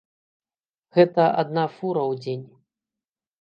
Гэта 0.97 1.25
адна 1.43 1.65
фура 1.75 2.03
ў 2.11 2.25
дзень. 2.25 2.45